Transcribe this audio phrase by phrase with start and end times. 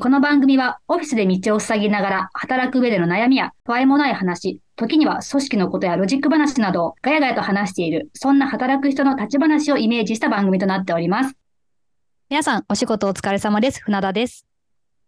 [0.00, 11.34] この番組はオフィスで道を塞ぎながら働く上での悩みや不安もない話、時には組織のことやロジック話などをガヤガヤと話している、そんな働く人の立ち話をイメージした番組となっております。
[12.30, 13.82] 皆さん、お仕事お疲れ様です。
[13.82, 14.46] 船田です。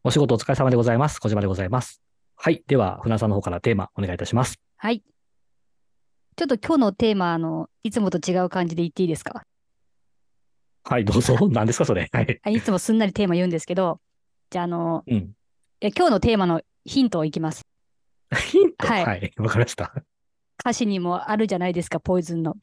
[0.04, 1.20] お仕事お疲れ様でございます。
[1.20, 2.02] 小島でございます。
[2.36, 2.62] はい。
[2.66, 4.60] では、船田さんの方からテーマお願いいたします。
[4.76, 5.02] はい。
[6.36, 9.42] ちょっと今日のテーマ、あの、いつもと違う感じで言っていいですか？
[10.84, 11.48] はい、どうぞ。
[11.50, 12.10] 何ですか、それ。
[12.12, 12.40] はい。
[12.42, 13.98] あいつもすんなりテーマ言うんですけど、
[14.52, 15.32] じゃあ、あの、うん。
[15.80, 17.66] え今日のテーマのヒントをいきます。
[18.50, 18.86] ヒント？
[18.86, 19.32] はいはい。
[19.40, 19.94] わかりました。
[20.60, 22.56] 歌詞にもあるじゃないですか、ポイズンの。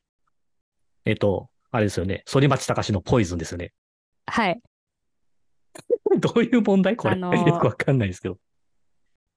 [1.05, 2.21] えっと、あれですよね。
[2.27, 3.73] 反町隆史のポイズンですよね。
[4.27, 4.61] はい。
[6.19, 6.95] どういう問題？
[6.95, 7.15] これ。
[7.15, 8.37] あのーよくわかんないですけど。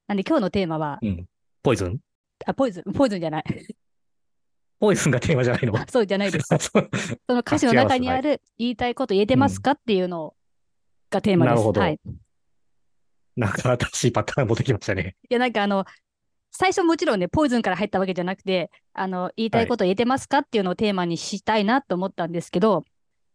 [0.09, 1.27] なんで今日のテーマは、うん。
[1.63, 2.01] ポイズン？
[2.45, 3.45] あ、ポイズン、ポイズンじゃない。
[4.79, 5.73] ポイズンがテーマじゃないの？
[5.89, 6.49] そうじゃないです。
[6.49, 6.71] そ
[7.33, 10.35] の歌詞の中にある言いたいこと言えてますかっていうの
[11.11, 11.55] がテーマです。
[11.55, 11.99] なるほどはい。
[13.37, 15.17] いなんか新しいパターン持ってきましたね。
[15.29, 15.85] や、なんかあの、
[16.51, 22.85] 最初もちろんね、ポイズンから入ったわけじゃなくて、あの、言いたいこと言えてますかっていうのをテーマにしたいなと思ったんですけど、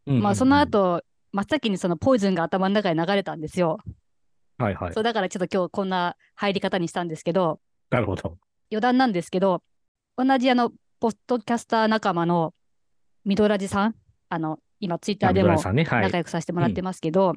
[0.06, 0.60] まあその。
[0.60, 3.80] 後、真っ先にそのポイズンが頭の中に流れたんですよ。
[4.58, 5.02] はいはいそ。
[5.02, 8.38] うだからちょっと今日こんな入り方にしたんですけど、なるほど。
[8.72, 9.62] 余談なんですけど、
[10.18, 12.54] 同じあの、ポッドキャスター仲間の
[13.24, 13.96] ミドラジさん、
[14.30, 17.34] あの、今ツイッターでも仲良くさせてもらってますけど、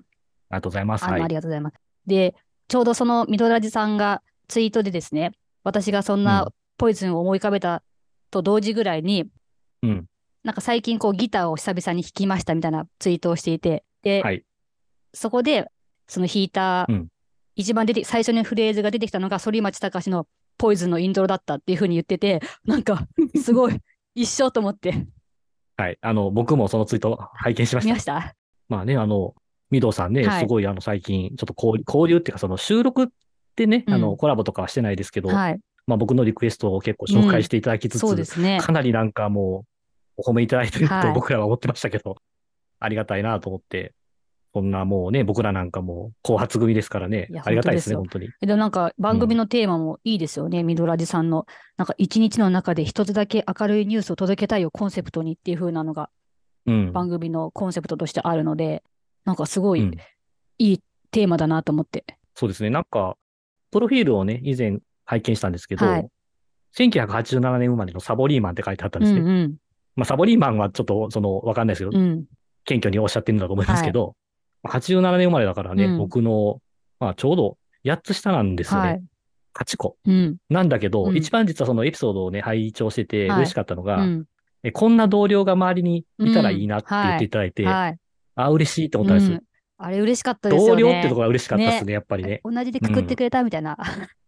[0.51, 1.05] がとうございます。
[1.05, 1.23] はい。
[1.29, 1.77] りがとうございます。
[2.07, 2.35] で、
[2.71, 5.33] ちょうどそのミドラジさんがツイートでですね、
[5.65, 7.83] 私がそんうなんポイズンを思い浮かべた
[8.31, 9.29] と同時ぐらいに、
[9.83, 10.07] うん。
[10.45, 14.45] なんか最近こうギターを久々に弾きましたみたいなツイートをしていて、で、はい。
[15.13, 15.69] そこで
[16.07, 17.09] その弾いた、うん
[17.57, 23.09] 一番出て、最初にフレーズが出てきたのが反町隆史のポイズンのイントロだったっていうふうに言ってて、なんか
[23.43, 23.77] すごい
[24.15, 25.09] 一緒と思って
[25.77, 25.99] はい。
[26.01, 27.99] あの、僕もそのツイート拝見しました見ま。
[27.99, 28.37] した？
[28.69, 29.35] まあね、あの、
[29.71, 33.07] ミドさんね、はいすごいあの最近、ちょっと交流交流っていうか、その収録っ
[33.55, 35.61] てね、うんあの、コラボとかはしてないですけど、はい。
[35.87, 38.59] まあ僕のリクエストを結構紹介していただきつつ、そうですね。
[38.61, 39.65] かなりなんかも
[40.19, 42.17] う、お褒めいただいてるはいと僕らは思ってましたけど、
[42.79, 43.95] ありがたいなと思って、
[44.53, 48.29] そんなもうね、僕らなんかもう、後発組ですからねありがたいですね、本本当に。
[48.41, 51.47] でもなんか番組のテーマもいいですよね、ミドラジさんの。
[51.77, 56.11] なんか一日の中で一つだけ明るいニュースを届けたいをコンセプトにっていう風なのが
[56.67, 56.93] うん。
[56.93, 58.83] 番組のコンセプトとしてあるので、
[59.25, 59.97] なんかすごいうん
[60.59, 62.05] いいテーマだなと思って。
[62.35, 63.17] そうですね、なんか、
[63.71, 66.09] プロフィールをね、以前拝見したんですけど、はい
[66.77, 69.21] 1987年生まれのサボリーマンって書いてあったんうですね。
[69.21, 69.55] んうん。
[69.97, 72.25] まあ、サボリーマンはちょっと、その、わかんないですけど、うん。
[72.65, 74.15] 謙虚におっしゃってるんだと思いますけど、
[74.69, 76.61] 87年生まれだからね、うん僕の、
[77.01, 78.89] まあ、ちょうど8つ下なんですよね。
[78.89, 79.03] はい。
[79.59, 79.97] 8個。
[80.07, 80.37] うん。
[80.49, 84.07] なんだけど、うん一番実はそのエピソードをね、拝聴しててはい嬉しかったのが、
[84.73, 87.99] こんな同僚が周りにいたらいいなって言っていただいて、はい。
[88.45, 89.33] あ、嬉しいと思ったんです。
[89.33, 89.43] うん
[89.83, 90.83] あれ嬉しかったですよ同ね。
[90.83, 92.43] 僚ってところが嬉しかったですね、やっぱりね。
[92.45, 93.79] 同じでくくってくれたみたいな。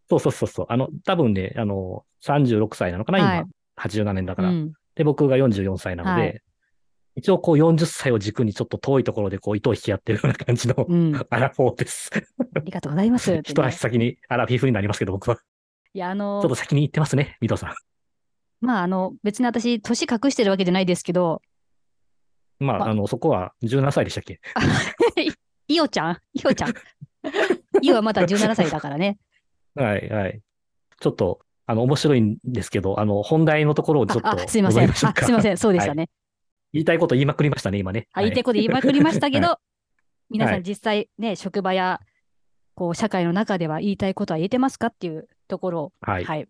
[0.09, 0.67] そうそうそうそう。
[0.71, 4.05] あの、多分ね、あの、36歳なのかな、はい今。
[4.05, 4.49] 87年だから。
[4.49, 4.73] うん。
[4.95, 6.43] で、僕が44歳なので、はい
[7.15, 11.15] 一応こう40歳を軸にちょっと遠いところでこう糸を引き合ってるような感じの、うん。
[11.29, 12.11] アラフォーです。
[12.57, 13.31] ありがとうございます。
[13.31, 15.37] ってね一足先にアラフィフになりますけど、僕は。
[15.93, 17.75] いや、あのちょっと先に行ってますね、ミトさん。
[18.63, 21.43] まあ、あの、別に私、年隠してるわけじゃないですけど、
[22.63, 24.41] まあ、まあの、そこは17歳でしたっけ？
[25.69, 26.19] いおちゃん？
[26.35, 26.75] いおちゃん？
[27.83, 29.19] いおはまだ17歳だからね。
[29.75, 30.41] はい、はい。
[31.01, 34.91] ちょっと、あの、面白いんですけど、あの、本題のところをちょっとすいません。
[34.91, 35.57] あ、すいません。
[35.57, 36.11] そうでしたね。
[36.73, 38.09] 言いたいこと言いまくりましたね、今ね。
[38.13, 39.61] あ、言いたいこと言いまくりましたけど、は
[40.31, 42.01] 皆さんはい実際ね、職場や、
[42.75, 46.25] こう、社会の中では言いたいことは言えてますかっていうところを、はい。
[46.25, 46.49] はい。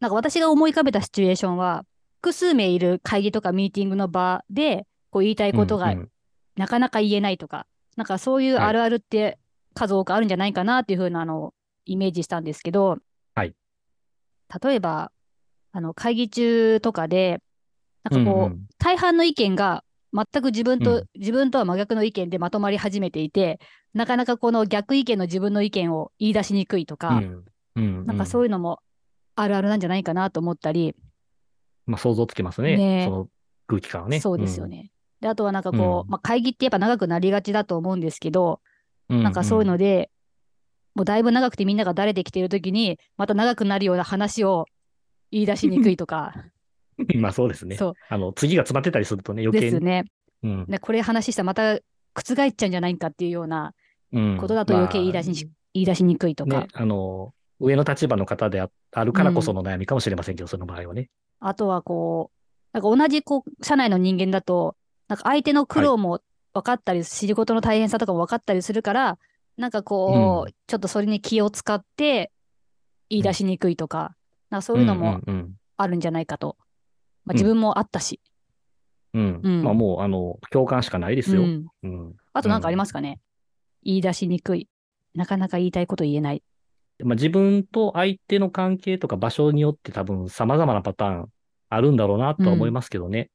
[0.00, 1.84] なんか私が思い浮かべたシチュエーションは、
[2.22, 6.08] 複数名いる会議とかミーティングの場で、こう言いたいことがうんうん。
[6.56, 7.66] なかなか言えないとか、
[7.96, 8.64] なんかそういうはい。
[8.66, 9.38] あるあるって
[9.74, 11.54] 数多くあるんじゃないかなっていうふうなのを
[11.86, 12.98] イメージしたんですけど、
[13.34, 13.54] はい。
[14.62, 15.12] 例えば、
[15.72, 17.40] あの、会議中とかで、
[18.02, 21.04] なんかこう、うんうん大半の意見が全く自分と、うん。
[21.14, 23.60] 自分とは真逆の意見でまとまり始めていて、
[23.92, 27.44] なかなかこの逆意見の自分の意見を言い出しにくいとか、うん
[27.76, 28.06] うん。
[28.06, 28.80] なんかそういうのも
[29.36, 30.94] あるあるなんじゃないかなと思ったり、
[31.90, 32.76] まあ、想像つきますね。
[32.76, 33.28] ねその
[33.66, 34.20] 空気感はね。
[34.20, 34.90] そうですよね。
[35.20, 38.60] で、あとはなんかこう、うんまあ、会議ってやっぱ長くなりがちだと思うんですけど、
[39.08, 39.22] うん。
[39.22, 40.10] なんかそういうので、
[40.94, 44.66] もうだいぶ長くてみんながだれてきているときに、また長くなるような話を
[45.30, 46.32] 言い出しにくいとか、
[46.98, 47.20] うん。
[47.20, 47.76] まあそうですね。
[47.76, 49.72] そうあの、次が詰まってたりするとね、余計に。
[49.72, 50.04] ですね。
[50.42, 51.74] うんねこれ話したらまた
[52.14, 53.74] 覆っちゃうんじゃないかっていうような
[54.12, 61.10] うんことだと余計言い出しにし、言い出しにくいとか、ね、あの、上の立場の方でああるからこその悩みかもしれませんけど、その場合はね。
[61.40, 64.76] あとはこう、なんか同じこう、社内の人間だと、
[65.08, 66.20] なんか相手の苦労も
[66.52, 69.18] 分かったり、仕事の大変さとかも分かったりするから、
[69.56, 72.30] なんかこう、うんちょっとそれに気を使って
[73.08, 74.14] 言い出しにくいとか、
[74.50, 76.56] なんかそういうのもうんうんあるんじゃないかと。
[77.24, 78.20] まあ、うん自分もあったし。
[79.14, 79.40] うん。
[79.42, 81.42] うんまあもう、あの、共感しかないですよ。
[81.42, 82.14] うんうん。
[82.32, 83.20] あとなんかありますかね、
[83.82, 84.68] 言い出しにくい。
[85.14, 86.42] なかなか言いたいこと言えない。
[87.04, 91.26] まあ、自分と相手の関係とか場所によって多分様々なパターン
[91.68, 93.30] あるんだろうなとは思いますけどね。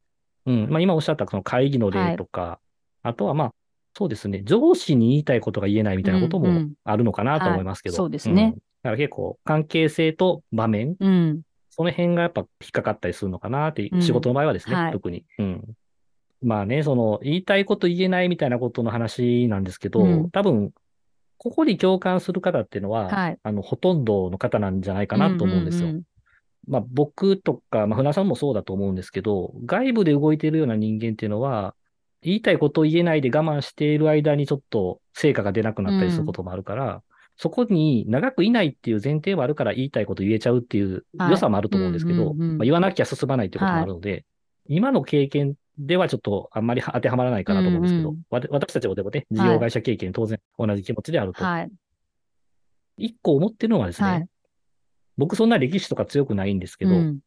[0.45, 0.67] うん。
[0.69, 2.59] まあ今おっしゃったその会議の例とか、
[3.03, 3.53] あとはまあ、
[3.97, 7.93] そうですね、上司に言いたいことが言えないみたいなこともうんうんあるのかなと思いますけど。
[7.93, 11.41] はいそうですねんだから結構関係性と場面、うん。
[11.69, 15.25] その辺がやっぱ引っかかったりするのかなって、うん仕事の場合はですね、はい特に。
[15.39, 15.63] うん。
[16.41, 20.71] まあね、その、言いたいこと言えないみたいなことの話なんですけど、うん多分、
[21.37, 23.37] ここに共感する方っていうのは、はい。
[23.41, 25.89] あの、ほとんどの方なんじゃないかなと思うんですよ。
[25.89, 26.01] ん
[26.67, 31.75] まあ僕とか、まあ船さんもそうだと思うんですけど、外部で動いているような人間っていうのは、
[32.21, 37.03] 言いたいことを言えないで我慢している間にちょっと成果が出なくなったりすることもあるから、
[37.37, 44.25] そこに長くいないっていう前提もあるから言いたいこと言えちゃうっていうはい良さもあると思うんですけど、うんうんうんまあ、言わなきゃ進まないってこともあるので、
[44.67, 51.43] 今の経験ではちょっとあんまり当てはまらないかなと思うんですけど、うんうんわた私たちもでもね、事業会社経験当然同じ気持ちであると。
[51.43, 51.71] はい。
[52.97, 54.27] 一個思ってるのはですね、はい。
[55.17, 57.19] 僕そんな歴史とか強くないんですけど、うん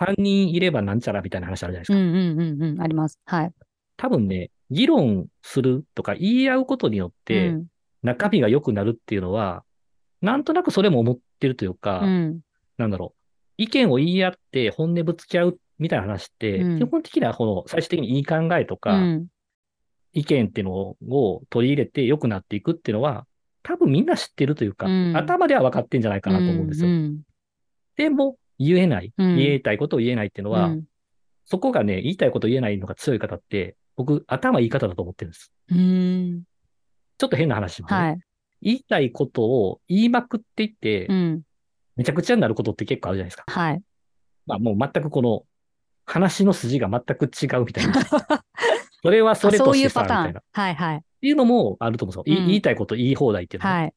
[0.00, 1.98] 3人いればなんちゃらみたいな話あるじゃないですか。
[1.98, 2.80] うんうんうんうん。
[2.80, 3.18] あります。
[3.24, 3.52] はい。
[3.96, 7.66] 多分ね、議論するとか言い合うことによってうん
[8.02, 9.64] 中身が良くなるっていうのは、
[10.20, 12.40] なんとなくそれも思ってるというか、うん。
[12.76, 13.18] なんだろう、
[13.56, 19.26] 意見を言い合って本音ぶつけ合うみたいな話って、うん基本的にはこの最終的にいい考えとか、うん
[20.14, 23.26] 意見っていうのを取り入れて良くなっていくっていうのは、
[23.62, 26.88] 多分みんな知ってるというか、うん頭では分かってんじゃないかなと思うんですよ。
[26.88, 27.20] うん
[27.96, 30.84] でも、言えない、うん言いたいことを言えないっていうのは、うん
[31.50, 35.50] そこがね、言いたいこと言えないのが強い方って、僕、頭いい方だと思ってるんです。
[35.70, 36.42] うん。
[37.16, 38.00] ちょっと変な話しますね。
[38.00, 38.20] はい。
[38.60, 41.42] 言いたいことを言いまくっていって、うん。
[41.96, 43.44] めちゃくちゃになることって結構あるじゃないですか。
[43.48, 43.82] はい。
[44.46, 45.44] まあもう全くこの、
[46.08, 47.94] 話の筋が全く違うみたいな。
[49.02, 50.40] それはそれとしてさ、みたいな。
[50.40, 50.42] っ。
[50.52, 51.04] はいはい。
[51.20, 52.36] ていうのもあると思うんですよ。
[52.36, 53.94] いうん言いたいこと言い放題っていうのはね、はい。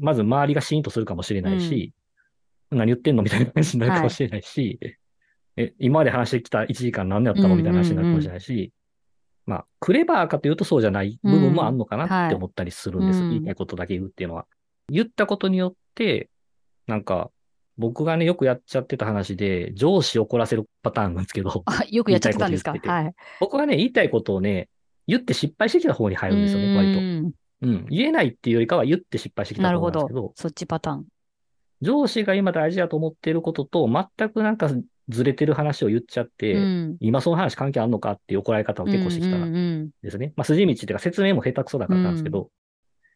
[0.00, 1.92] まず周りがシーンとするかもしれないし、
[2.70, 4.78] 何言ってんのみたいな話になるかもしれないし、
[5.56, 8.72] え、今まで話してきた1時間何やったのみたいな話になるかもしれないし、
[9.46, 13.20] まあ、クレバーかというとそうじゃない部分もあるのかなって思ったりするんです。
[13.20, 14.46] うんはい言いたいことだけ言うっていうのは。
[14.88, 16.30] 言ったことによって、
[16.86, 17.30] なんか、
[17.78, 22.72] 僕がね、よくやっちゃってた話で、上司を怒らせるパターンなんですけど、あ、よくやっちゃってたんですか？
[22.72, 23.14] 言いててはい。
[23.40, 24.68] 僕はね、言いたいことをね、
[25.06, 26.98] 言って失敗してきた方に入るんですよね、割と。
[26.98, 27.86] うんうん。
[27.88, 31.06] 言えないっていうよりかは言って失敗してきた方なんですけどど。、そっちパターン。
[31.80, 34.70] 上司が今大事だと思っていることと全くなんか
[35.08, 40.32] ずれてる話を言っちゃって、うん今その話関係あんのかっていう怒られ方を結構してきたんうんうんですね。
[40.36, 42.50] まあ筋道っていうか説明も下手くそだからなんですけど、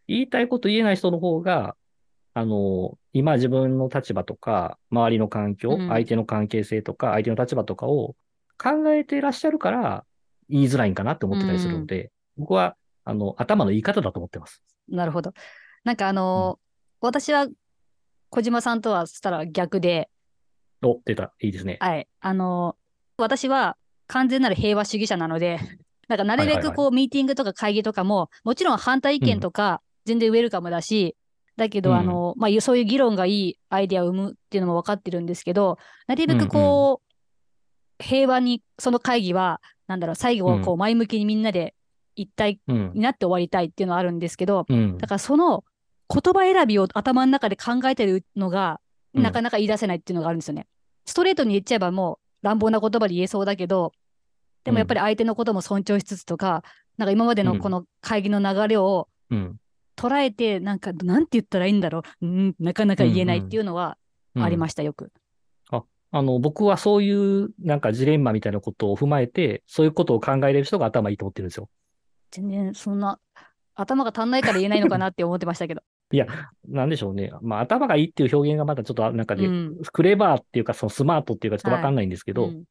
[0.06, 1.74] 言いたいこと言えない人の方が、
[2.34, 8.16] あの、今自分の立場とか、周りの環境、うん相手の関係性とか、相手の立場とかを
[8.58, 10.04] 考えていらっしゃるから、
[10.48, 14.62] 言いづらいんかなって思ってたりするので、僕は、あの、頭の言い方だと思ってます。
[14.88, 15.32] なるほど。
[15.84, 16.62] なんかあのー
[17.04, 17.48] 私は
[18.30, 20.08] 小島さんとはしたら逆で、
[20.82, 21.32] お、出た。
[21.40, 21.78] いいですね。
[21.80, 22.06] はい。
[22.20, 23.76] あのー私は
[24.06, 25.58] 完全なる平和主義者なので、
[26.08, 31.16] なんかなるべはいはいはいくこう、ミーティングとか会議とかも、もちろん反対意見とか全然ウェルカムだし、
[31.56, 41.74] だけど、うんあのーまあ、そういう議論がいいアイデアを生むっていうのも分かってるんですけど、なるべくこう、平和に、その会議は、なんだろう、最後はこう、前向きにみんなで
[42.16, 43.00] 一体うんに。
[43.00, 45.06] なって終わりたいっていうのはあるんですけど、うんだ。
[45.06, 45.64] からその
[46.12, 48.80] 言葉選びを頭の中で考えてるのが、
[49.14, 50.66] うんなかなか言い出せないっていうのがあるんですよね。
[51.04, 53.92] ストレートに言っちゃえばもう乱暴な言葉で言えそうだけど、
[54.64, 56.64] でもやっぱり相手のことも尊重しつつとか、
[56.96, 59.56] なんか今までのこの会議の流れをうん。
[59.96, 63.96] 捉えて、なんか、なんて言ったらいいんだろう、うん、なかなか言えないっていうのは
[64.34, 65.12] ありました、よく。
[66.14, 71.70] あの、僕はそういうなんかジレンマみたいなことを踏まえて、そういうことを考えれる人が頭いいと思ってるんですよ。
[72.30, 73.18] 全然そんな、
[73.74, 75.82] 頭が足んないから言えないのかなって思ってましたけど。
[76.68, 77.32] なんでしょうね。
[77.40, 82.64] まあ、頭がいいっていう表現がまたちょっとなんかで、うんクレバーっていうか、そのスマートっていうかちょっとわかんないんですけど、うん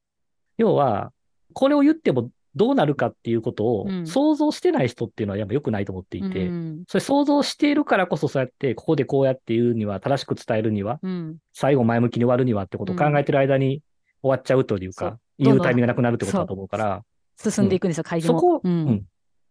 [0.58, 1.12] 要は、
[1.54, 4.08] これを言ってもどうなるかっていうことをうん。
[4.08, 6.84] 想像してない人っていうのはやっぱ良くないと思っていて、うん。
[6.88, 11.38] それ想像しているからこそそうやって、ここでこうやって言うには、正しく伝えるには、うん。
[11.54, 13.82] 最後前向きに終わるにはってことを考えてる間に
[14.22, 17.04] 終わっちゃうというか、どん言うタイミングがなくなるってことだと思うから、
[17.38, 18.40] 進んでいくんですよ、会議も。
[18.40, 18.72] そこ、うん。
[18.72, 19.06] うん。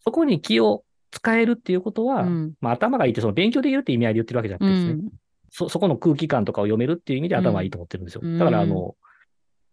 [0.04, 2.52] そこに気を使えるっていうことは、うん。
[2.60, 5.08] まあ頭がいいってその勉強できるって意味合いで言ってるわけじゃなくてですね、うん。
[5.50, 8.20] そ、そこの空気感とかを読めるっていう意味で頭がいいと思ってるんですよ。
[8.22, 8.38] うん。
[8.38, 8.94] だからあの、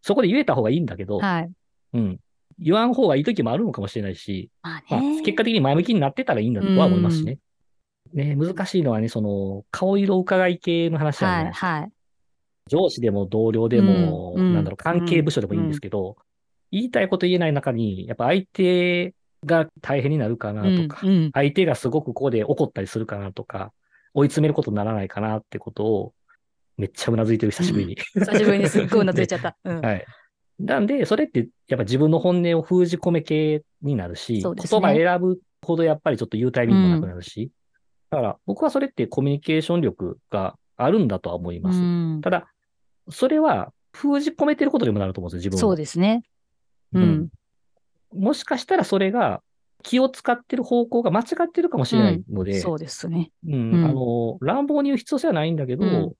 [0.02, 1.52] そこで言えた方がいいんだけど、はい。
[1.94, 2.20] うん。
[2.60, 5.00] 言わん方がいい時もあるのかもしれないし、まあ。
[5.24, 7.40] 結果的に前向きになってたらいいんだとは思いますしね。
[8.14, 11.68] ね、難しいのはね、その、顔色伺い系の話じゃないはい、ですか。
[11.68, 11.92] はい。
[12.68, 16.18] 上司でも同僚でも、うんうんなんだろう、関係部署でもいいんですけど、
[16.72, 19.14] 言いたいこと言えない中に、やっぱ相手
[19.46, 23.72] が大変になるかなとか、うんうん相手がすごくここで怒ったりするかなとか、
[24.14, 26.14] 追い詰めることにならないかなってことを、
[26.78, 27.96] めっちゃうなずいてる、久しぶりに。
[27.96, 29.58] 久しぶりにすっごいうなずいちゃった。
[29.64, 29.82] うん。
[29.86, 30.06] はい。
[30.60, 37.52] なんで、それって、やっぱ自分の本音を封じ込め系になるし、ね言葉選ぶほどやっぱりちょっと言うタイミングもなくなるし、
[38.10, 41.80] だから僕はそれってコミュニケーション力があるんだとは思います。
[41.80, 42.48] うんただ、
[43.10, 45.60] それは封じ込めてることにもなると思うんですよ、自分を。
[45.60, 46.24] そうですね。
[46.94, 47.30] ううんん。
[48.14, 49.42] もしかしたらそれが
[49.84, 53.32] 気を使ってる方向が間違ってるかもしれないので、そうですね。
[53.46, 56.14] うんうんあの、乱暴に言う必要性はないんだけど、うん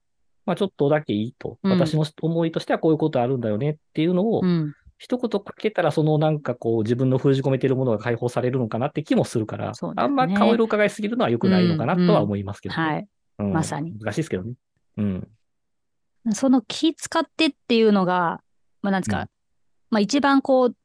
[0.48, 1.60] まあちょっとだけいいと。
[1.62, 4.74] うん私の思いとしてはこういうことあるんだよねっていうのを、うん。
[4.98, 13.08] 一言かけたら、そのなんかこう自分の封じ込めてるものが解放されるのかなって気もするから、ねあんま顔色を伺いすぎるのは良くないのかなとは思いますけど、はい。
[13.40, 14.54] うんまさに難しいですけどね。
[14.98, 15.28] うん。
[16.34, 18.42] その気使ってっていうのが、
[18.82, 19.28] まあなんですか、うん
[19.92, 20.76] まあ一番こう、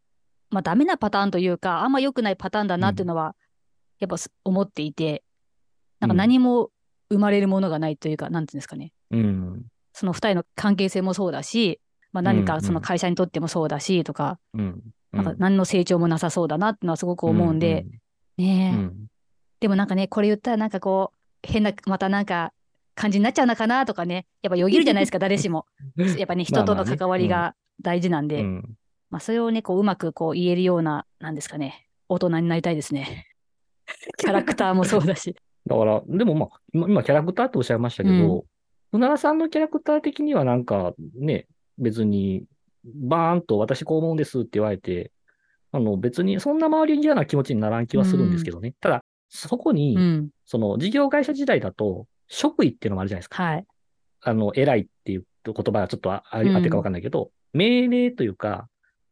[0.51, 3.35] まあダメなパターンというか、あんま良くないパターンだなっていうのは、
[3.99, 5.25] やっぱす思っていて、
[6.01, 6.71] なんか何も
[7.09, 8.93] 生まれるものがないというか、なんていうんですかね。
[9.13, 9.63] うん。
[9.93, 11.81] その二人の関係性もそうだし、
[12.13, 14.83] まあ何かその会社にとってもそうだし、とか、うん。
[15.13, 17.85] なんか何の成長もなさそうだなってのはすごく思うんで、
[18.39, 18.91] うん、ね
[19.61, 22.53] でもなんかね、これ言ったらなんかこう、変な、またなんか
[22.95, 25.67] 感じになっちゃうのかなとかね、やっぱよぎるじゃないですか、 誰しも。
[25.97, 28.77] やっぱね、 人との関わりが大事なんで、まあうん
[29.21, 33.27] それをね、こう、うまくこう言えるような、なんですかね、大人になりたいですね。
[34.17, 35.37] キャラクターもそうだし。
[35.67, 38.47] だから、でもまあ、今、今キャラクターっておっしゃいましたけど、
[38.93, 41.47] 船田さんのキャラクター的にはなんかね、
[41.79, 42.45] 別に、
[42.85, 45.13] バーンと私こう思うんですって言われて、
[45.73, 48.75] あの別にそんな周りに嫌な気持ちにならん気はするんですけどね。
[48.81, 50.29] ただ、そこに、うん。
[50.45, 53.43] その事業会社時代だと、職位っていうのもあるじゃないですか。
[53.43, 53.67] はい。
[54.21, 58.69] あの、偉いっていう言葉はちょっとああうんあってかわかんないけど、命令というか、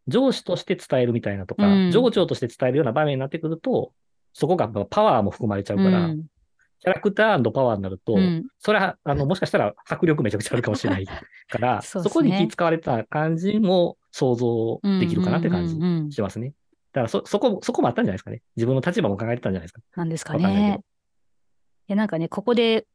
[0.08, 3.92] 上司として伝えるみたいなとか、うん上長として伝えるような場面になってくると、
[4.34, 6.26] そこがパワーも含まれちゃうから、うん
[6.80, 11.06] キャラクターパワーになると、うんそれは、あの、もしかしたら迫力めちゃくちゃあるかもしれない
[11.48, 16.54] から、そねこに気使われた感じも想像できるかなって感じうんうんうんうんしますね。
[16.92, 18.42] だからそ、そこ、そこもあったんじゃないですかね。
[18.56, 19.80] 自分の立場も考えてたんじゃないですか。
[19.94, 20.80] なんですかね。
[21.88, 22.86] いや、なんかね、ここで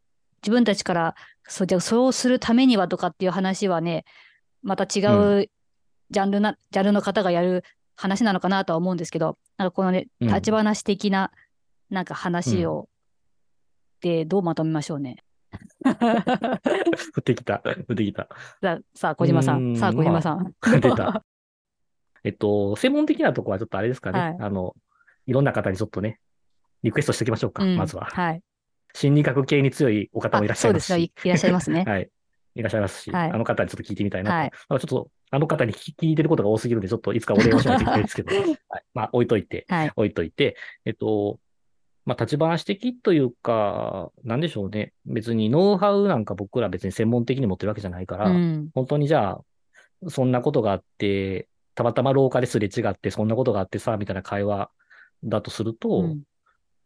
[0.41, 4.03] 自分たちから、そう、じゃあそうするためにはとかっていう話はね、
[4.63, 5.01] また違
[5.41, 5.49] う
[6.11, 7.63] ジャンルな、ジャンルの方がやる
[7.95, 11.31] 話なのかなとは思うんですけど、なんかこのね、うん立ち話的な、
[11.89, 12.89] なんか話を、
[14.05, 15.23] で、どうまとめましょうね。
[15.83, 15.89] 降
[17.21, 17.63] ってきた。
[17.65, 18.27] 降ってきた。
[18.93, 19.53] さあ、小島さ。
[19.53, 20.53] うんんさあ、小島さん。
[20.79, 21.25] 出た。
[22.23, 24.19] えっと、専門的なとこはちょっとあれですかね。
[24.19, 24.75] はいあの、
[25.25, 26.19] いろんな方にちょっとね、
[26.83, 27.63] リクエストしておきましょうか。
[27.63, 28.05] うんまずは。
[28.05, 28.43] はい。
[28.93, 30.93] 心理学系に強いお方もいらっしゃいますし。
[30.93, 31.23] あそうですね。
[31.23, 31.83] いいらっしゃいますね。
[31.89, 32.09] はい。
[32.53, 34.37] いらっしゃいますし、はいあの方にちょっと聞いてみたいなと。
[34.37, 39.91] はいまあちょっと、あの方に聞聞いてることが多すぎるんで、ちょっといつかお礼をしないといけないですけど、 はい、まあ置いといて、はい。
[39.95, 41.39] 置いといて、えっと、
[42.05, 44.93] まあ立ち話的というか、なんでしょうね。
[45.05, 48.69] 別にノウハウなんか僕ら別に専門的に持ってるわけじゃないから、うん。
[48.73, 54.69] 本当にじゃあ、そんなことがあって、たまたま廊下ですれ違って、そんなことがあってさ、みたいな会話
[55.23, 56.21] だとすると、うん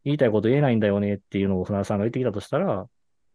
[0.05, 2.87] 言いたいこと言えないんだよねっていうのを船田さんが言ってきたとしたら、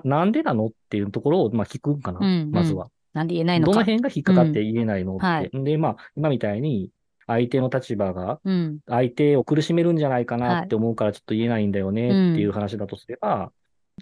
[0.03, 2.89] なんでなのっていうところを、まあ、聞くんかな、うんうんまずは。
[3.13, 3.73] なんで言えないのか。
[3.73, 5.25] どの辺が引っかかって言えないのって。
[5.25, 6.91] うんはいで、まあ、今みたいに、
[7.27, 8.79] 相手の立場が、うん。
[8.87, 13.53] 相手を苦しめるんじゃないかなって思うからちょっと言えないんだよねっていう話だとすれば、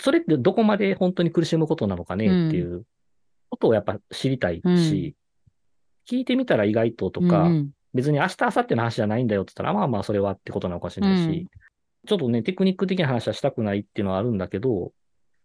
[0.00, 2.84] それってどこまで本当に苦しむことなのかねっていう
[3.50, 5.14] ことをやっぱ知りたいし、
[6.08, 7.50] 聞いてみたら意外ととか、
[7.94, 11.46] 別に明日、明後日の話じゃないんだよって言ったら、まあまあそれはってことなのかもしれないし、うん
[12.06, 14.92] ちょっとね、テクニック的な話はしたくないっていうのはあるんだけど、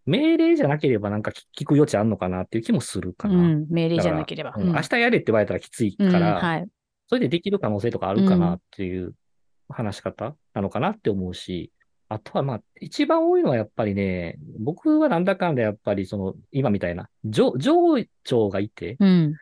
[0.06, 3.36] 命令じゃなければなんか聞聞く余地あるのかなっていう気もするかな。
[3.36, 3.68] うん。
[3.70, 4.54] 命令じゃなければ。
[4.58, 6.68] うん明日やれって言われたらきついかうんら、はい。
[7.08, 9.14] それでできる可能性とかあるかなっていう
[9.70, 11.72] 話し方なのかなって思うし、
[12.10, 19.36] あとはまあ、一番多いのはやっぱりね、僕はなんだかんだやっぱりその、今みたいな、上上長がいて、うん。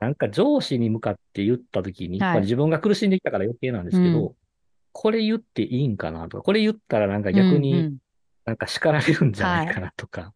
[0.00, 4.36] なんか上司に向かって言ったときに、はいまあ自分が苦しんできたから余計なんですけど、う
[4.92, 7.98] これ言っていいんかなとか、これ言ったらなんか逆うにん
[8.44, 10.32] なんか叱られるんじゃないかなとか、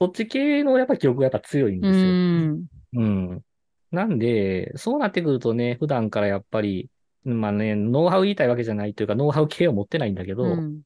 [0.00, 2.12] そっち系のやっぱ記憶がやっぱ強いんうですよ。
[2.12, 2.66] ん。
[2.94, 3.42] うん。
[3.90, 6.90] なんで、そうなってくるとね、普段からやっぱり、
[7.24, 10.82] まあね、ノウハウ言いたいわけじゃないというか、ノウハウ系を持ってないんだけど、うん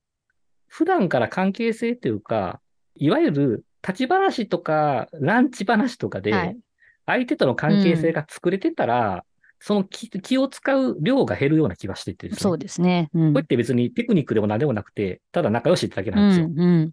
[0.75, 2.63] 普段から関係性というか、
[2.95, 6.57] いわゆる立ち話とか、ランチ話とかで、はい。
[7.05, 9.27] 相手との関係性が作れてたら、
[9.61, 12.41] その気気を使う量が減るような気がしててですね。
[12.41, 13.11] そうですね。
[13.13, 16.49] うんこれって別にテクニックでも何でもなくて、ただ仲良しってだけうなんですよ。
[16.49, 16.59] ん。
[16.59, 16.91] うん。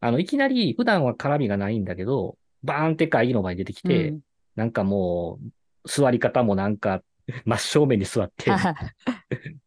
[0.00, 4.20] あの、いきなり普段は絡みがないんだけど、バーンって会議の前に出てきて、うん
[4.56, 5.38] なんかも
[5.84, 7.02] う、座り方もなんか、
[7.44, 8.74] 真正面に座って、は い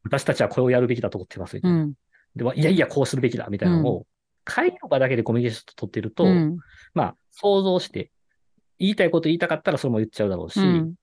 [0.03, 1.77] 私たちはこれをやるべきだと思ってますみたいな。
[1.77, 1.93] うん。
[2.35, 4.05] でも、いやいや、こうするべきだみたいなのを、
[4.43, 6.57] 会議の場だけでコミュニケーション取ってると、うん。
[6.93, 8.11] まあ、想像して、
[8.77, 10.95] 言いたいこと言いたかったらそれも言っちゃうだろうし、うん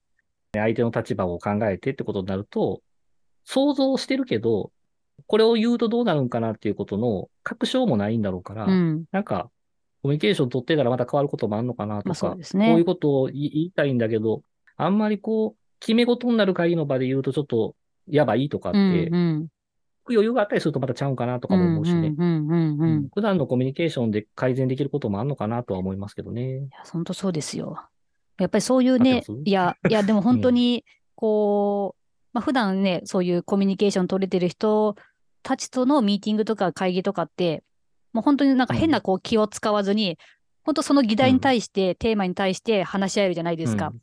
[0.55, 2.81] 相手の立場を考えてってことになると、
[3.43, 4.71] 想像してるけど、
[5.27, 9.05] これを言うとどうなるんかなっていうことの確証もないんだろうから、うん。
[9.11, 9.49] なんか、
[10.03, 14.43] コミュニケーション取ってたらまた変わることもあるのかなとまあか、そうですねこういうことを言いたいんだけど、
[14.75, 17.75] あんまりこう、決め事になる会議の場で言うとちょっと、
[18.07, 18.81] やばいとかって、う
[19.11, 19.15] ん。
[19.15, 19.47] うん。
[20.09, 22.13] 余裕があったりするとまたちゃうんかなとかも思うしね。
[22.17, 22.25] うん。
[22.25, 22.47] うん。
[22.47, 22.79] うん。
[22.79, 23.09] ううんん。
[23.13, 26.57] 普段のコミュニケーションで改善できることもあるのかなとは思いますけどね。
[26.57, 27.77] いや、本当そうですよ。
[28.39, 30.83] やっぱりそういうねいや、 いや、でも本当に、
[31.15, 34.95] こう、まあ、普段ね、そういうコミュニケーション取れてる人
[35.43, 37.63] たちとのミーティングとか会議とかって、
[38.13, 40.17] もう本当になんか変なこう気を使わずに、
[40.63, 43.97] 本当その議題に対して、テーマに対して話し合えるじゃないですかうん。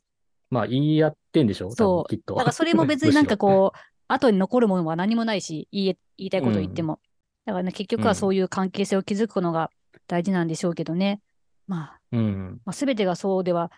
[0.51, 1.67] まあ、言い合ってんでしょ？
[1.69, 2.35] 多そう分きっと。
[2.35, 6.99] だからそれも別に なんかこう、後に残るものは何もないし、言い言いたいこと言っても。
[7.45, 9.71] だからね、結局はそういう関係性を築くのが
[10.07, 11.21] 大事なんでしょうけどね。
[11.67, 12.17] まあ、う。
[12.17, 12.61] うん。
[12.65, 13.71] まあ、全てがそうでは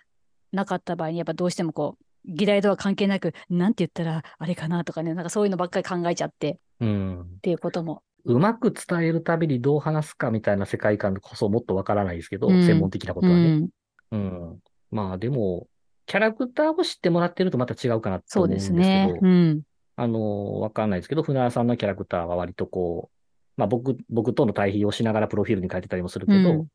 [0.51, 7.21] なかった場合に、やっぱどうしてもこう、議題とは関係なく、なんて言ったらあれかなとかね、なんかそういうのばっかり考えちゃってうん。
[7.21, 8.01] っていうことも。
[8.25, 13.57] うまく伝えるたびにどう話すかみたいな世界観こそもっとわからないですけど、うん専門的なことうはね。
[13.57, 13.69] ん、
[14.11, 14.59] うん。
[14.91, 15.67] まあでも、
[16.05, 19.19] キャラクターを知ってもらってるとまた違うかなと思うんですけど、ね。
[19.21, 19.61] うん。
[19.95, 23.17] あの、わかんないですけど、船田さんのキャラクターは割とこう、
[23.57, 26.67] まあ僕、僕との対比をしながらプロフィールに書いてたりもするけど、うん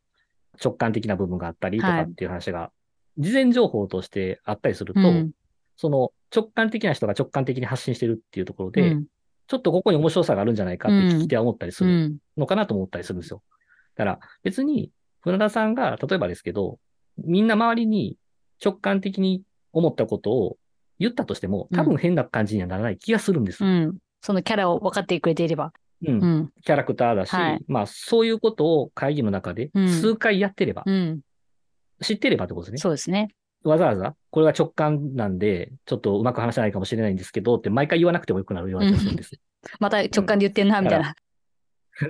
[0.60, 2.72] 直感的な部分があったりとはいかっていう話が、
[3.16, 5.30] 事前情報としてあったりすると、うん
[5.76, 9.04] その直感的な人が直感的に発信してるっていうところで、うん
[9.48, 12.18] ちょっとここに面白さがあるんじゃないかって聞き手は思ったりするうん。
[12.36, 13.42] のかなと思ったりするんですよ。
[13.96, 16.78] だから別に、船田さんが、例えばですけど、
[17.16, 18.16] みんな周りに
[18.64, 19.42] 直感的に
[19.72, 20.56] 思ったことを
[20.98, 23.68] 言ったとしても、多分変な感じにはならない気がするんですよ。
[23.68, 23.96] うん。
[24.20, 25.72] そのキャラを分かってくれていれば。
[26.06, 26.52] うんうん。
[26.62, 31.20] キャラクターだし、はいまあそういうことを会議の中でうん数回やってれば、うん。
[32.00, 32.78] 知ってればってことですね。
[32.78, 33.28] そうですね。
[33.64, 39.38] わざわざ、これは直感なんで、ちょっとうまく話せないかもしれないんですけどって毎回言わなくてもよくなるような気がするんです。
[39.80, 41.14] また直感で言ってんな、みたいな。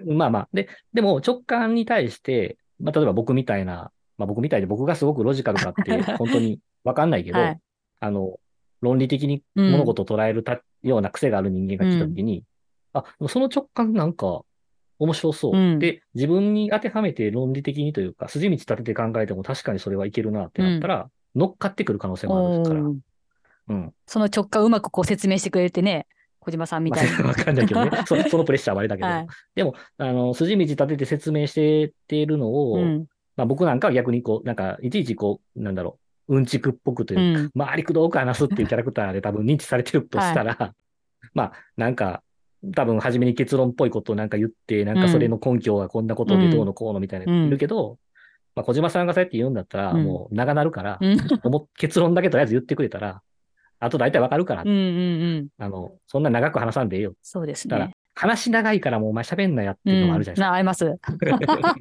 [0.06, 0.48] まあまあ。
[0.52, 7.60] で、でも直感に対して、まあ例えば僕みたいな、まあ僕みたいで僕がすごくロジカルかって 本当にわかんないけど、はい
[8.00, 8.38] あの、
[8.80, 12.44] 論理的に物事を捉えるた、ような癖がある人間が来たときに、
[12.92, 14.42] あ、その直感なんか
[14.98, 22.80] 面白そう、うんで、自分に当てはめて論理的にというか、筋道立てて考えても確かにそれはいけるなってなったら、乗っかってくる可能性もあるから。
[22.80, 23.94] うん。
[24.06, 26.06] その直感をうまくこう説明してくれてね、
[26.40, 27.18] 小島さんみたいな。
[27.18, 27.90] まあ わかんないけどね。
[28.06, 29.08] そそのプレッシャーはあれだけど。
[29.08, 33.06] はいでも、あの、筋道立てて説明してっているのを、うん。
[33.36, 35.98] まあ僕なんかは逆にこう、なんか、いちいちこう、なんだろ
[36.28, 37.50] う、うんちくっぽくというか、うん。
[37.54, 40.74] まあ、ありくどく話すっていうキャラクターで多分認知されてるとしたら、
[41.34, 42.22] まあ、なんか、
[42.74, 47.98] 多分初めに結論っぽいことをなんか言って、なんかそれの根拠はこんなことでどうのこうのみたいなの言うけど、
[48.58, 51.16] まあ小島さんがそうやって言うんだったら、うんもう長なるから、うん。
[51.76, 53.22] 結論だけとりあえず言ってくれたら、
[53.78, 54.80] あと大体わかるから、うんうんう
[55.42, 55.48] ん。
[55.58, 57.14] あの、そんな長く話さんでええよ。
[57.22, 60.86] そうですだからね。、話長いからもうお前喋んなやっていうのもあるじゃないうん、あ、あります。
[60.86, 61.78] うんですか。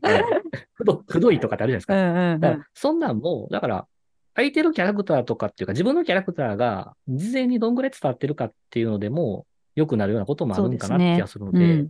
[0.76, 1.96] ふどくどいとかってあるじゃないですうか。
[1.96, 3.88] んうんだから、そんなんも、だから、
[4.36, 11.90] 相手のキャラクターとかっていうか、自分のキャラクターが事前にどんぐらい伝わってるかっていうのでも、良くなるようなこともあるんかなって気がするので、うん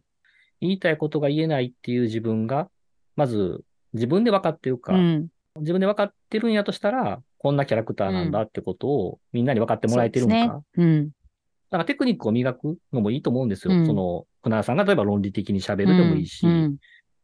[0.60, 2.68] 言いたいことが言えないっていう自分が、
[3.16, 3.64] まず
[3.98, 5.28] 自分で分かってるか、うん。
[5.60, 10.42] 自分で分かってるんやとしたら、こんなキャラクターなんだってことをみんなに分かってもらえてるのか。
[10.42, 11.06] そうですねうん。
[11.08, 11.12] だ
[11.72, 13.74] からテクニックを磨くのもいいと思うんですよ。
[13.74, 16.78] うんその、船田さんが例えば論理的に喋るでもいいし、うん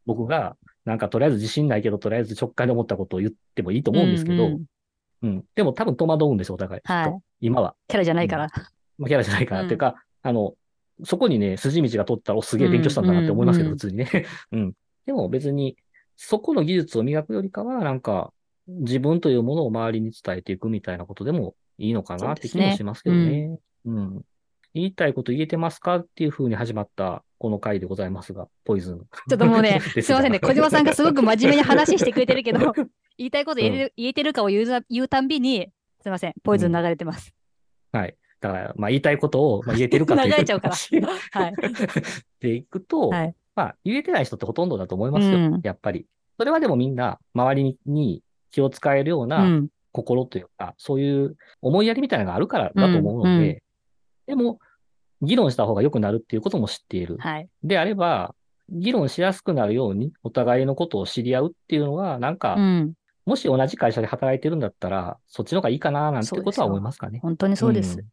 [0.06, 4.64] 僕がなんかとりあえず自信ないけど、とりあえず直感で思ったことを言ってもいいと思うんですけど、うんうん
[5.22, 5.44] うん。
[5.54, 6.82] でも多分戸惑うんですよ、お互い。
[6.84, 7.74] はい今は。
[7.88, 8.50] キャラじゃないから。
[8.98, 9.64] まあキャラじゃないから。
[9.64, 10.54] っていうか、あの、
[11.04, 14.08] そこにね、筋道が通ったら、お、すげえ勉強したんだなって思いますけど、うん普通にね。
[14.52, 14.72] うん。
[15.06, 15.76] でも別に、
[16.16, 18.32] そこの技術を磨くよりかは、なんか、
[18.66, 23.58] 自分というものを周りに伝えていくみたいなことでもいいのかなって気もしますけどね。
[23.84, 24.22] うん。
[24.74, 28.98] 言いたいこと言えてますかっていう風に始まったこの回でございますが、ポイズン。
[29.28, 30.40] ちょっともうね、 ですいませんね。
[30.40, 32.72] 小島さんがすごく真面目に話してくれてるけど、
[33.16, 35.68] 言いたいこと言える、言えてるかを言うざ言うたんびに、
[36.02, 36.34] すいません。
[36.42, 37.32] ポイズン流れてます。
[37.92, 38.16] はい。
[38.40, 41.00] だから、まあ言いたいことを、まあ、言えてるかという 流れちゃうから話
[41.30, 41.54] はい。
[42.40, 43.34] でいくと、はい。
[43.54, 46.06] まあ、言えてない人ってほとんどだと思いますよ、うんやっぱり。
[46.38, 49.26] それはでもみんな、周りに気を使えるようう。
[49.26, 53.58] なん心というか、そういう思いやりみたいなのがあるからだと思うので、うん
[54.26, 54.58] でも、
[55.20, 57.18] 議論した方が良くなるっていうことも知っている。
[57.18, 57.48] はい。
[57.62, 58.34] であれば、
[58.70, 62.94] 議論しやすくなるように、お互いのことを知り合うっていうのが、なんか、うん。
[63.26, 67.20] もし同じ会社で働いてるんだったら、そっちの方がいいかな、なんてことは思いますかね。
[67.20, 67.98] 本当にそうです。
[67.98, 68.04] ん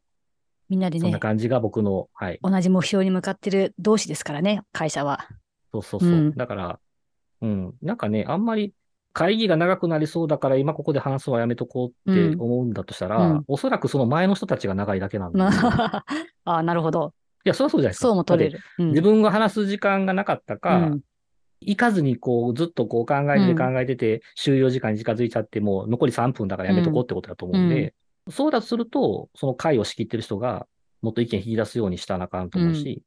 [0.71, 2.39] みんなでねそんな、感じが僕の、はい。
[2.41, 5.27] 同じ目標に向かってる同士ですからね、会社は。
[5.73, 6.09] そうそうそう。
[6.09, 6.79] うんだから、
[7.41, 7.73] うん。
[7.81, 8.73] なんかね、あんまり
[9.11, 15.39] 会議が長くなりそうだから今ここで話すのはやめとこうってうん思うんだとしたら、うんおそらくその前の人たちが長いだけなんで。
[15.39, 16.03] い あ
[16.45, 17.13] あ、なるほど。
[17.43, 18.07] や、そりゃそうじゃないですか。
[18.07, 18.59] そうも取れる。
[18.79, 21.01] うん自分が話す時間がなかったか、うん
[21.63, 27.93] 行かずにこうずっとこう考えてて考えてて、終了時間に近づいちゃってもう残り3分だからやめとこうってことだと思うんで、
[28.29, 30.67] そうだとすると、その会を仕切ってる人が
[31.01, 33.03] もっと意見引き出すようにしたらあかんと思うし、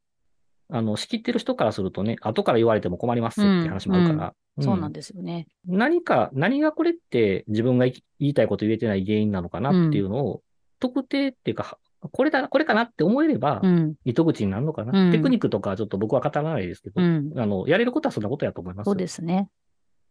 [0.68, 5.46] あの、仕切ってる人からするとね、後から言われても困りますって話もあるから、そうなんでですよね。
[5.66, 10.42] 何か、何がこれって自分が言いたいこと言えてない原因なのかなっていうのを、
[10.80, 11.78] 特定っていうか、
[12.12, 13.94] これだ、これかなって思えればう、ん。
[14.04, 17.32] 糸口になるのかな、うんテクニックとかはちょっと僕は語らないですけど、うん。
[17.36, 18.92] あの、やれることはそんなことやと思いますよ。
[18.92, 19.48] そうですね。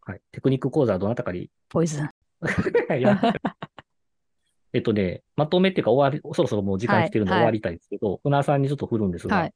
[0.01, 0.21] はい。
[0.31, 1.49] テクニック講座はどなたかに。
[1.69, 2.09] ポイズン。
[2.99, 3.19] いや
[4.73, 7.39] えっとね、まとめっていうか終わり、そろそろもう時間来てるんではい。
[7.41, 9.53] 終わりたいんですけど、船田さんにちょっと振るんですが、はい。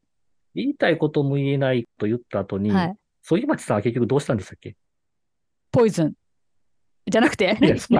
[0.56, 2.96] 言いたいことも言えないと言った後に、はい。
[3.24, 4.76] 反町さんは結局どうしたんでしたっけ？
[5.72, 6.14] ポイズン。
[7.10, 7.58] じゃなくて？
[7.62, 7.94] いや、そ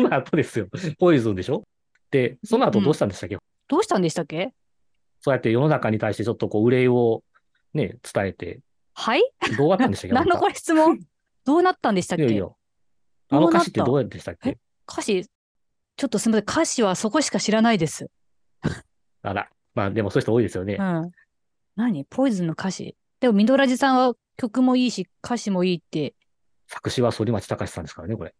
[0.00, 0.68] の後、 ですよ。
[0.98, 1.64] ポイズンでしょ？
[2.10, 3.36] で、その後どうしたんでしたっけ、
[3.68, 4.52] どうしたんでしたっけ？
[5.20, 7.22] そうやって世の中に対してちょっとこう、憂いを
[7.72, 8.60] ね、伝えて、
[8.94, 9.22] はい？
[9.58, 10.14] どうなったんでしたっけ？
[10.14, 11.00] 何のこれ質問？
[11.44, 12.24] どうなったんでしたっけ？
[12.24, 12.48] いやいや。
[13.30, 14.58] あの歌詞ってどううやってしたっけ？
[14.90, 15.26] 歌詞、
[15.96, 16.44] ちょっとすみません。
[16.44, 18.10] 歌詞はそこしか知らないです。
[19.22, 19.48] あら。
[19.74, 20.82] まあでもそういう人多いですよねう。
[20.82, 21.10] ん。
[21.76, 22.04] 何？
[22.04, 26.14] ポイズンの歌詞でも、ミドラジさんは曲もいいし、歌詞もいいって。
[26.68, 28.34] 作詞は反町隆史さんですからね、これ。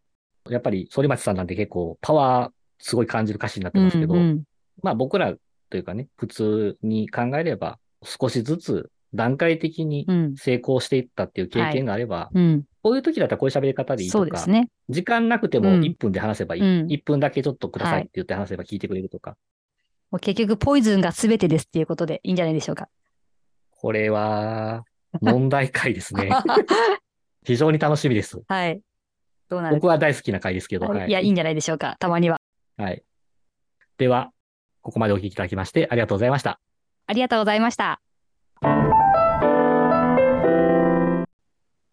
[0.51, 4.43] やっぱり反町さんなんて結構パワーすごい感じる歌詞になってますけど、うんうん
[4.83, 5.35] まあ僕ら
[5.71, 10.35] というかね、普通に考えれば少しずつ段階的にうん。
[10.37, 12.65] 成功していったっていう経験があれば、うん。
[12.85, 14.69] こういう時だったらこういう喋り方でいいとか、そうですね。
[14.91, 16.61] 時間なくてもうん1分で話せばいい。
[16.61, 19.39] うん1分だけちょっとくださいはいって言って話せば聞いてくれるとか。
[20.11, 22.91] もう結局、ポイズンが全てですっていうことでいいんじゃないでしょうか。
[23.71, 24.85] これは
[25.23, 26.29] 問題回ですね。
[27.43, 28.43] 非常に楽しみです。
[28.47, 28.83] はい。
[29.49, 31.97] どうなる僕は大好きな回ですけど、はいいや、いいんじゃないでしょうか。
[32.01, 32.39] たまには。
[32.77, 33.03] はい。
[33.97, 34.31] では、
[34.83, 36.61] ここまでお聞きいただきましてありがとうございました。
[37.07, 38.04] ありがとうございました。